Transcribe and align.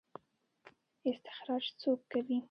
استخراج 1.09 1.63
څوک 1.81 1.99
کوي؟ 2.11 2.37